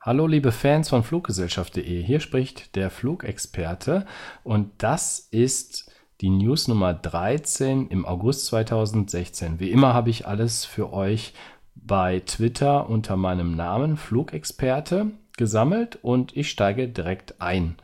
[0.00, 4.06] Hallo liebe Fans von Fluggesellschaft.de, hier spricht der Flugexperte
[4.44, 5.90] und das ist
[6.20, 9.58] die News Nummer 13 im August 2016.
[9.58, 11.34] Wie immer habe ich alles für euch
[11.74, 17.74] bei Twitter unter meinem Namen Flugexperte gesammelt und ich steige direkt ein.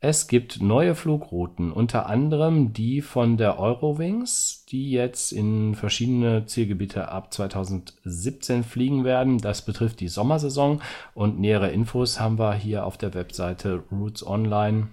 [0.00, 7.08] Es gibt neue Flugrouten, unter anderem die von der Eurowings, die jetzt in verschiedene Zielgebiete
[7.08, 9.38] ab 2017 fliegen werden.
[9.38, 10.82] Das betrifft die Sommersaison
[11.14, 14.86] und nähere Infos haben wir hier auf der Webseite Routes Online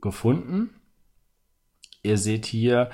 [0.00, 0.70] gefunden.
[2.02, 2.88] Ihr seht hier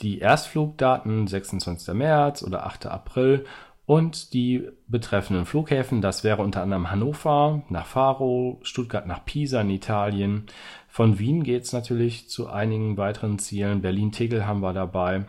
[0.00, 1.94] die Erstflugdaten 26.
[1.94, 2.86] März oder 8.
[2.86, 3.44] April
[3.86, 9.70] und die betreffenden Flughäfen, das wäre unter anderem Hannover nach Faro, Stuttgart nach Pisa in
[9.70, 10.46] Italien.
[10.88, 13.82] Von Wien geht's natürlich zu einigen weiteren Zielen.
[13.82, 15.26] Berlin-Tegel haben wir dabei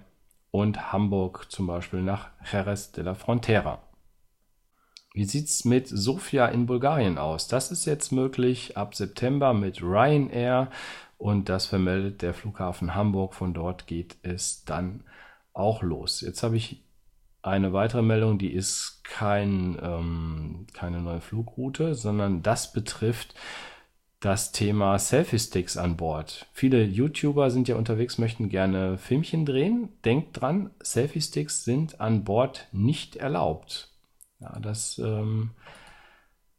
[0.52, 3.82] und Hamburg zum Beispiel nach Jerez de la Frontera.
[5.14, 7.50] Wie sieht's mit Sofia in Bulgarien aus?
[7.50, 10.70] Das ist jetzt möglich ab September mit Ryanair
[11.18, 13.34] und das vermeldet der Flughafen Hamburg.
[13.34, 15.04] Von dort geht es dann
[15.54, 16.22] auch los.
[16.22, 16.85] Jetzt habe ich
[17.46, 23.36] eine weitere Meldung, die ist kein, ähm, keine neue Flugroute, sondern das betrifft
[24.20, 26.48] das Thema Selfie-Sticks an Bord.
[26.54, 29.90] Viele YouTuber sind ja unterwegs, möchten gerne Filmchen drehen.
[30.04, 33.90] Denkt dran, Selfie-Sticks sind an Bord nicht erlaubt.
[34.40, 35.52] Ja, das ähm,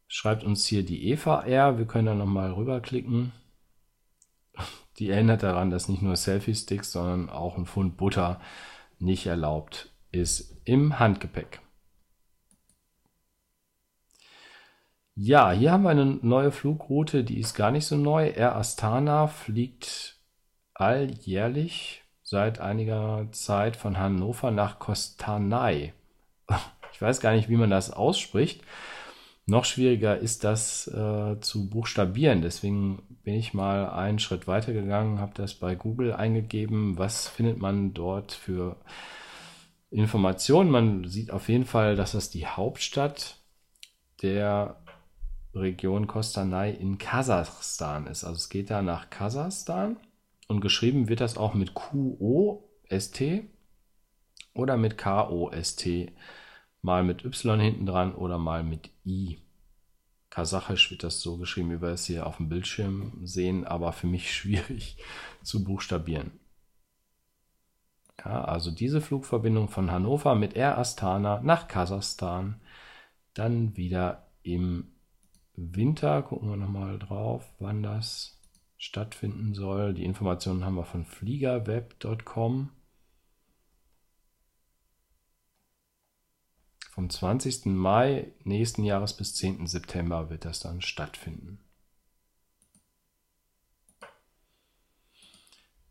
[0.07, 1.77] schreibt uns hier die Eva R.
[1.77, 3.33] Wir können da nochmal rüberklicken.
[4.99, 8.39] Die erinnert daran, dass nicht nur Selfie-Sticks, sondern auch ein Pfund Butter
[8.99, 11.61] nicht erlaubt ist im Handgepäck.
[15.15, 18.29] Ja, hier haben wir eine neue Flugroute, die ist gar nicht so neu.
[18.29, 20.17] Air Astana fliegt
[20.75, 25.93] alljährlich seit einiger Zeit von Hannover nach Kostanay.
[26.93, 28.63] Ich weiß gar nicht, wie man das ausspricht.
[29.45, 32.41] Noch schwieriger ist das äh, zu buchstabieren.
[32.41, 36.97] Deswegen bin ich mal einen Schritt weiter gegangen, habe das bei Google eingegeben.
[36.97, 38.77] Was findet man dort für
[39.89, 40.69] Informationen.
[40.69, 43.37] Man sieht auf jeden Fall, dass das die Hauptstadt
[44.21, 44.81] der
[45.53, 48.23] Region Kostanay in Kasachstan ist.
[48.23, 49.97] Also es geht da nach Kasachstan
[50.47, 53.47] und geschrieben wird das auch mit Q-O-S-T
[54.53, 56.13] oder mit K-O-S-T.
[56.81, 59.39] Mal mit Y hinten dran oder mal mit I.
[60.29, 64.07] Kasachisch wird das so geschrieben, wie wir es hier auf dem Bildschirm sehen, aber für
[64.07, 64.97] mich schwierig
[65.43, 66.31] zu buchstabieren.
[68.23, 72.59] Ja, also diese Flugverbindung von Hannover mit Air Astana nach Kasachstan.
[73.33, 74.91] Dann wieder im
[75.55, 76.23] Winter.
[76.23, 78.39] Gucken wir nochmal drauf, wann das
[78.77, 79.93] stattfinden soll.
[79.93, 82.69] Die Informationen haben wir von fliegerweb.com.
[86.91, 87.67] Vom 20.
[87.67, 89.67] Mai nächsten Jahres bis 10.
[89.67, 91.59] September wird das dann stattfinden.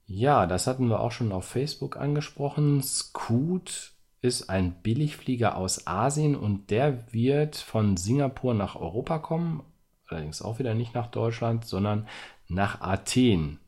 [0.06, 2.81] Ja, das hatten wir auch schon auf Facebook angesprochen.
[2.83, 9.62] Scoot ist ein Billigflieger aus Asien und der wird von Singapur nach Europa kommen.
[10.09, 12.06] Allerdings auch wieder nicht nach Deutschland, sondern
[12.47, 13.59] nach Athen.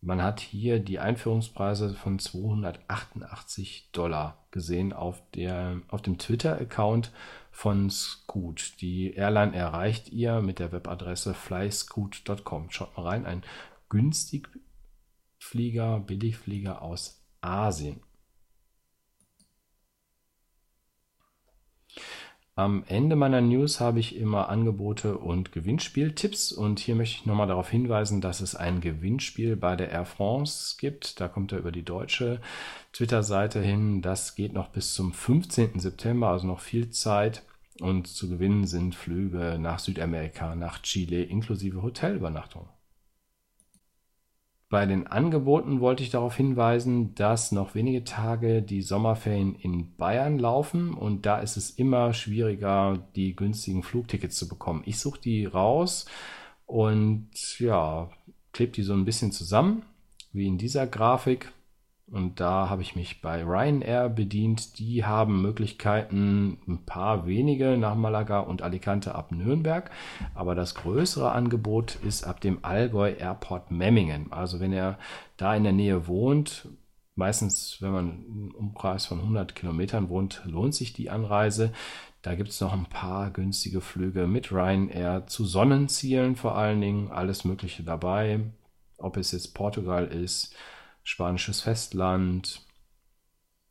[0.00, 7.12] Man hat hier die Einführungspreise von 288 Dollar gesehen auf, der, auf dem Twitter-Account
[7.52, 8.80] von Scoot.
[8.80, 12.70] Die Airline erreicht ihr mit der Webadresse flyscoot.com.
[12.70, 13.42] Schaut mal rein, ein
[13.90, 14.48] günstig
[15.40, 18.00] Flieger, Billigflieger aus Asien.
[22.54, 27.46] Am Ende meiner News habe ich immer Angebote und Gewinnspieltipps und hier möchte ich nochmal
[27.46, 31.20] darauf hinweisen, dass es ein Gewinnspiel bei der Air France gibt.
[31.20, 32.40] Da kommt er über die deutsche
[32.92, 34.02] Twitter-Seite hin.
[34.02, 35.80] Das geht noch bis zum 15.
[35.80, 37.44] September, also noch viel Zeit.
[37.80, 42.68] Und zu gewinnen sind Flüge nach Südamerika, nach Chile inklusive Hotelübernachtung.
[44.70, 50.38] Bei den Angeboten wollte ich darauf hinweisen, dass noch wenige Tage die Sommerferien in Bayern
[50.38, 54.84] laufen und da ist es immer schwieriger, die günstigen Flugtickets zu bekommen.
[54.86, 56.06] Ich suche die raus
[56.66, 57.28] und
[57.58, 58.10] ja,
[58.52, 59.82] klebe die so ein bisschen zusammen,
[60.32, 61.52] wie in dieser Grafik.
[62.10, 64.80] Und da habe ich mich bei Ryanair bedient.
[64.80, 69.90] Die haben Möglichkeiten, ein paar wenige nach Malaga und Alicante ab Nürnberg.
[70.34, 74.32] Aber das größere Angebot ist ab dem Allgäu Airport Memmingen.
[74.32, 74.98] Also wenn ihr
[75.36, 76.68] da in der Nähe wohnt,
[77.14, 81.72] meistens wenn man im Umkreis von 100 Kilometern wohnt, lohnt sich die Anreise.
[82.22, 87.12] Da gibt es noch ein paar günstige Flüge mit Ryanair zu Sonnenzielen vor allen Dingen.
[87.12, 88.40] Alles Mögliche dabei.
[88.98, 90.54] Ob es jetzt Portugal ist,
[91.02, 92.64] spanisches Festland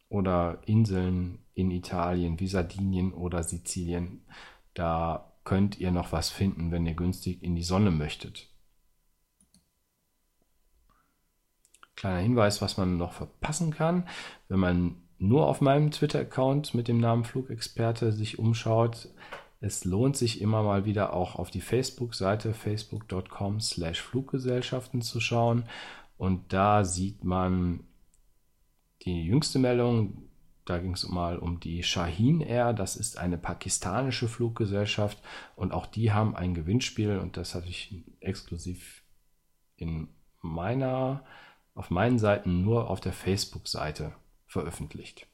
[0.09, 4.25] oder Inseln in Italien wie Sardinien oder Sizilien.
[4.73, 8.49] Da könnt ihr noch was finden, wenn ihr günstig in die Sonne möchtet.
[11.95, 14.07] Kleiner Hinweis, was man noch verpassen kann,
[14.47, 19.09] wenn man nur auf meinem Twitter-Account mit dem Namen Flugexperte sich umschaut.
[19.59, 25.65] Es lohnt sich immer mal wieder auch auf die Facebook-Seite facebook.com slash Fluggesellschaften zu schauen.
[26.19, 27.85] Und da sieht man
[29.03, 30.29] die jüngste Meldung,
[30.65, 32.73] da ging es mal um die Shaheen Air.
[32.73, 35.17] Das ist eine pakistanische Fluggesellschaft
[35.55, 39.05] und auch die haben ein Gewinnspiel und das hatte ich exklusiv
[39.77, 40.09] in
[40.41, 41.23] meiner,
[41.73, 44.11] auf meinen Seiten nur auf der Facebook-Seite
[44.45, 45.25] veröffentlicht.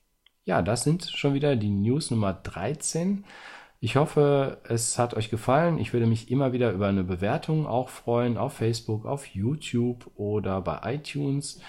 [0.44, 3.26] Ja, das sind schon wieder die News Nummer 13.
[3.80, 5.78] Ich hoffe, es hat euch gefallen.
[5.78, 10.62] Ich würde mich immer wieder über eine Bewertung auch freuen auf Facebook, auf YouTube oder
[10.62, 11.60] bei iTunes.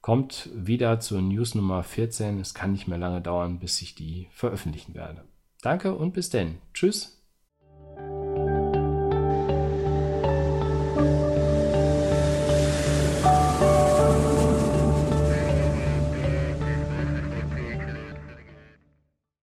[0.00, 2.38] Kommt wieder zur News Nummer 14.
[2.38, 5.24] Es kann nicht mehr lange dauern, bis ich die veröffentlichen werde.
[5.62, 6.58] Danke und bis denn.
[6.74, 7.23] Tschüss.